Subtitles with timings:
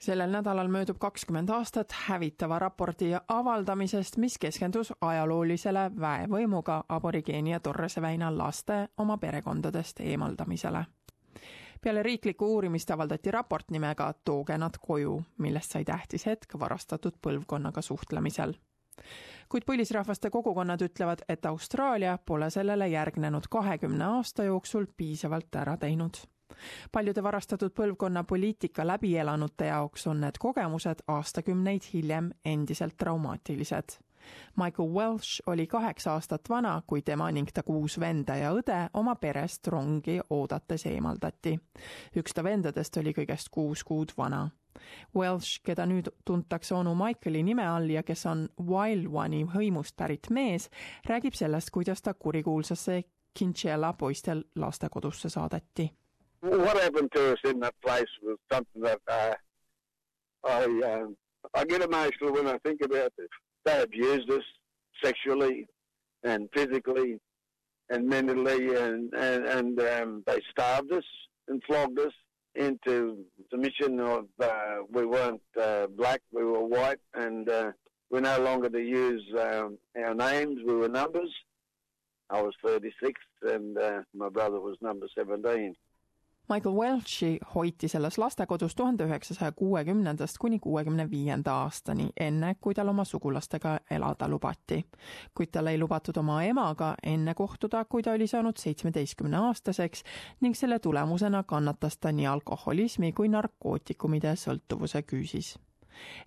[0.00, 8.02] sellel nädalal möödub kakskümmend aastat hävitava raporti avaldamisest, mis keskendus ajaloolisele väevõimuga aborigeeni ja Torrese
[8.02, 10.84] väina laste oma perekondadest eemaldamisele.
[11.80, 17.82] peale riiklikku uurimist avaldati raport nimega Tooge nad koju, millest sai tähtis hetk varastatud põlvkonnaga
[17.82, 18.54] suhtlemisel
[19.48, 26.16] kuid põlisrahvaste kogukonnad ütlevad, et Austraalia pole sellele järgnenud kahekümne aasta jooksul piisavalt ära teinud
[26.92, 33.98] paljude varastatud põlvkonna poliitika läbielanute jaoks on need kogemused aastakümneid hiljem endiselt traumaatilised.
[34.56, 39.14] Michael Welsh oli kaheksa aastat vana, kui tema ning ta kuus venda ja õde oma
[39.16, 41.58] perest rongi oodates eemaldati.
[42.16, 44.48] üks ta vendadest oli kõigest kuus kuud vana.
[45.16, 50.30] Welsh, keda nüüd tuntakse onu Michaeli nime all ja kes on Wild One'i hõimust pärit
[50.30, 50.70] mees,
[51.08, 53.02] räägib sellest, kuidas ta kurikuulsasse
[53.34, 55.90] Kinchella poistel lastekodusse saadeti
[56.40, 59.34] what happened to us in that place was something that uh,
[60.44, 61.06] I uh,
[61.54, 63.30] I get emotional when I think about it.
[63.64, 64.42] They abused us
[65.02, 65.66] sexually
[66.22, 67.18] and physically
[67.90, 71.04] and mentally, and and, and um, they starved us
[71.48, 72.12] and flogged us
[72.54, 77.72] into submission of uh, we weren't uh, black, we were white, and uh,
[78.10, 80.58] we're no longer to use um, our names.
[80.66, 81.30] We were numbers.
[82.30, 83.76] I was 36, and
[84.14, 85.74] my brother was number 17.
[86.50, 92.88] Michael Welchi hoiti selles lastekodus tuhande üheksasaja kuuekümnendast kuni kuuekümne viienda aastani, enne kui tal
[92.88, 94.84] oma sugulastega elada lubati.
[95.34, 100.02] kuid tal ei lubatud oma emaga enne kohtuda, kui ta oli saanud seitsmeteistkümneaastaseks
[100.40, 105.54] ning selle tulemusena kannatas ta nii alkoholismi kui narkootikumide sõltuvuse küüsis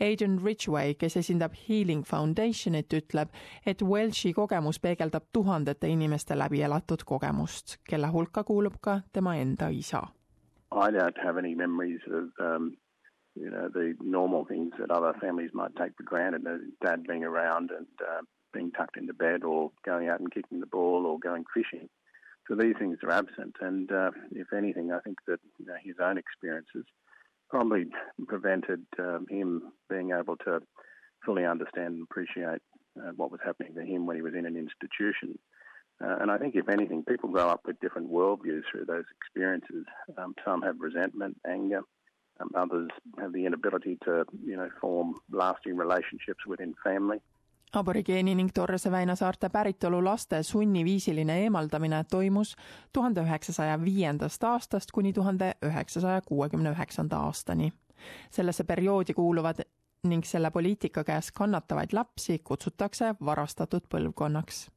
[0.00, 3.34] Adrian Ridgway, kes esindab Healing Foundationit, ütleb,
[3.66, 9.68] et Welshi kogemus peegeldab tuhandete inimeste läbi elatud kogemust, kelle hulka kuulub ka tema enda
[9.68, 10.06] isa.
[10.72, 12.76] I don't have any memories of um,
[13.34, 16.44] you know the normal things that other families might take for granted,
[16.84, 18.22] dad being around and uh,
[18.52, 21.88] being tucked into bed or going out and kicking the ball or going fishing.
[22.48, 25.96] So these things are absent, and uh, if anything, I think that you know, his
[26.02, 26.84] own experiences
[27.50, 27.86] probably
[28.26, 30.60] prevented um, him being able to
[31.24, 32.62] fully understand and appreciate
[32.98, 35.38] uh, what was happening to him when he was in an institution.
[36.02, 39.84] Uh, and I think, if anything, people grow up with different worldviews through those experiences.
[40.16, 41.82] Um, some have resentment, anger.
[42.40, 47.18] Um, others have the inability to, you know, form lasting relationships within family.
[47.72, 52.56] Aborigeeni ning Torrese väina saarte päritolu laste sunniviisiline eemaldamine toimus
[52.92, 57.72] tuhande üheksasaja viiendast aastast kuni tuhande üheksasaja kuuekümne üheksanda aastani.
[58.30, 59.58] sellesse perioodi kuuluvad
[60.04, 64.68] ning selle poliitika käes kannatavaid lapsi kutsutakse varastatud põlvkonnaks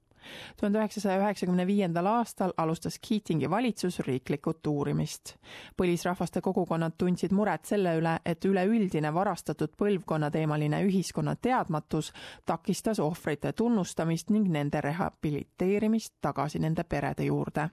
[0.59, 5.35] tuhande üheksasaja üheksakümne viiendal aastal alustas Keatingi valitsus riiklikut uurimist.
[5.77, 12.13] põlisrahvaste kogukonnad tundsid muret selle üle, et üleüldine varastatud põlvkonna teemaline ühiskonna teadmatus
[12.45, 17.69] takistas ohvrite tunnustamist ning nende rehabiliteerimist tagasi nende perede juurde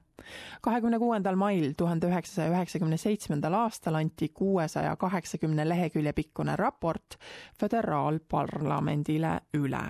[0.60, 7.16] kahekümne kuuendal mail tuhande üheksasaja üheksakümne seitsmendal aastal anti kuuesaja kaheksakümne lehekülje pikkune raport
[7.60, 9.84] föderaalparlamendile üle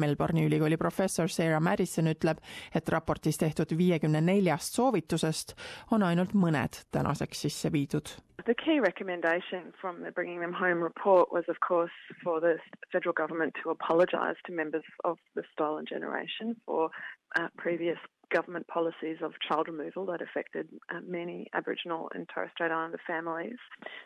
[0.00, 2.40] Melbourne'i ülikooli professor Sarah Madison ütleb,
[2.74, 5.54] et raportis tehtud viiekümne neljast soovitusest
[5.94, 8.16] on ainult mõned tänaseks sisse viidud.
[8.46, 11.92] The key recommendation from the Bringing Them Home report was, of course,
[12.24, 12.56] for the
[12.92, 16.90] federal government to apologise to members of the stolen generation for
[17.38, 17.98] uh, previous
[18.30, 23.56] government policies of child removal that affected uh, many Aboriginal and Torres Strait Islander families.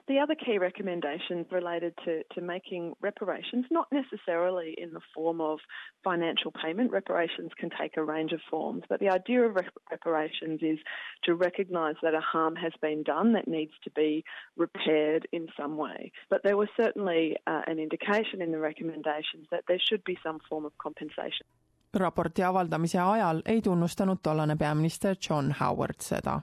[0.09, 5.59] The other key recommendations related to, to making reparations, not necessarily in the form of
[6.03, 10.61] financial payment, reparations can take a range of forms, but the idea of rep- reparations
[10.63, 10.79] is
[11.25, 14.25] to recognise that a harm has been done that needs to be
[14.57, 16.13] repaired in some way.
[16.31, 20.39] But there was certainly uh, an indication in the recommendations that there should be some
[20.49, 21.47] form of compensation.
[21.95, 26.41] Raporti avaldamise ajal ei tunnustanud tollane peaminister John Howard seda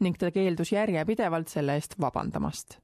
[0.00, 2.78] ning ta keeldus järjepidevalt selle eest vabandamast.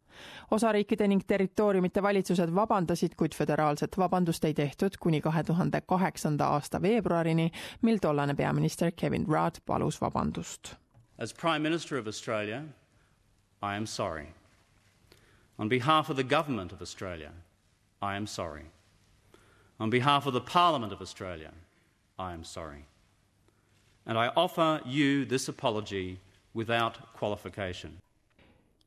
[0.50, 6.82] osariikide ning territooriumite valitsused vabandasid, kuid föderaalset vabandust ei tehtud kuni kahe tuhande kaheksanda aasta
[6.82, 7.50] veebruarini,
[7.82, 10.74] mil tollane peaminister Kevin Rudd palus vabandust.
[11.18, 12.62] As Prime Minister of Australia,
[13.62, 14.26] I am sorry.
[15.58, 17.30] On behalf of the Government of Australia,
[18.02, 18.64] I am sorry.
[19.78, 21.52] On behalf of the Parliament of Australia,
[22.22, 22.84] I am sorry.
[24.06, 26.18] And I offer you this apology
[26.54, 27.98] without qualification.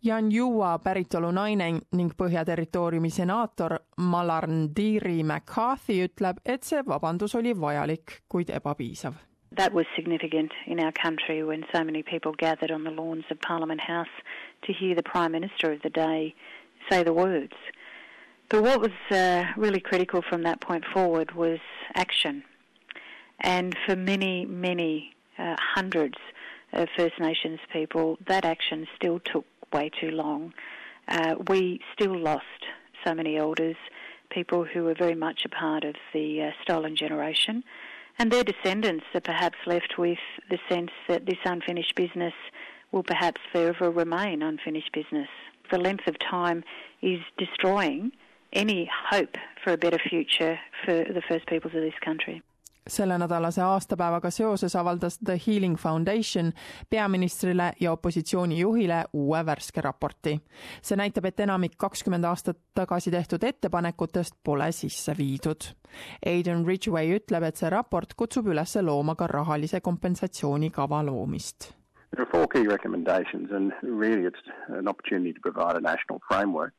[0.06, 8.20] Jan Juua päritolu naine ning Põhja-territooriumi senaator Malarndiri McCarthy ütleb, et see vabandus oli vajalik,
[8.30, 9.14] kuid ebapiisav.
[9.56, 13.40] That was significant in our country when so many people gathered on the lawns of
[13.48, 14.16] Parliament House
[14.68, 16.36] to hear the Prime Minister of the day
[16.90, 17.56] say the words.
[18.50, 21.60] But what was uh, really critical from that point forward was
[21.96, 22.44] action.
[23.40, 26.18] And for many, many uh, hundreds
[26.74, 30.54] of First Nations people, that action still took way too long.
[31.08, 32.44] Uh, we still lost
[33.06, 33.76] so many elders,
[34.30, 37.64] people who were very much a part of the uh, stolen generation.
[38.18, 40.18] And their descendants are perhaps left with
[40.50, 42.34] the sense that this unfinished business
[42.92, 45.28] will perhaps forever remain unfinished business.
[45.70, 46.64] The length of time
[47.02, 48.12] is destroying
[48.54, 52.42] any hope for a better future for the First Peoples of this country.
[52.88, 56.52] Sellenädalase aastapäevaga seoses avaldas The Healing Foundation
[56.90, 60.42] peaministrile ja opositsiooni juhile uue värske raporti.
[60.82, 65.72] see näitab, et enamik kakskümmend aastat tagasi tehtud ettepanekutest pole sisse viidud.
[66.26, 71.74] Aiden Ridgway ütleb, et see raport kutsub üles looma ka rahalise kompensatsiooni kava loomist.
[72.12, 76.74] There are four key recommendations and really it's an opportunity to provide a national framework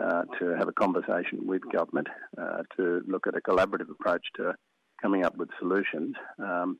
[0.00, 2.08] uh, to have a conversation with government,
[2.38, 4.54] uh, to look at a collaborative approach to
[5.02, 6.14] coming up with solutions.
[6.38, 6.78] Um,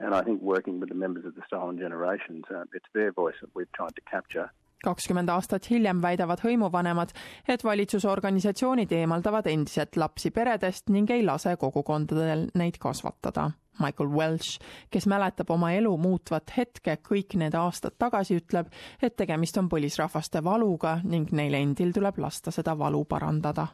[0.00, 3.38] and I think working with the members of the stolen generations, uh, it's their voice
[3.40, 4.50] that we've tried to capture.
[4.84, 7.14] kakskümmend aastat hiljem väidavad hõimuvanemad,
[7.48, 13.50] et valitsusorganisatsioonid eemaldavad endiselt lapsi peredest ning ei lase kogukondadel neid kasvatada.
[13.80, 18.68] Michael Welsh, kes mäletab oma elu muutvat hetke kõik need aastad tagasi, ütleb,
[19.02, 23.66] et tegemist on põlisrahvaste valuga ning neil endil tuleb lasta seda valu parandada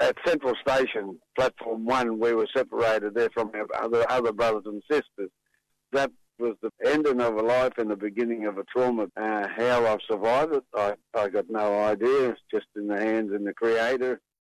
[0.00, 4.82] at Central Station, platform one, we were separated there from our other, other brothers and
[4.90, 5.30] sisters.
[5.92, 9.06] That was the ending of a life and the beginning of a trauma.
[9.16, 12.30] Uh, how I've survived it, I, I got no idea.
[12.30, 14.20] It's just in the hands of the Creator.